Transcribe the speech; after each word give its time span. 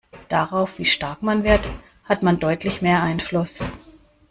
Darauf, 0.29 0.79
wie 0.79 0.85
stark 0.85 1.21
man 1.21 1.43
wird, 1.43 1.69
hat 2.05 2.23
man 2.23 2.39
deutlich 2.39 2.81
mehr 2.81 3.03
Einfluss. 3.03 3.61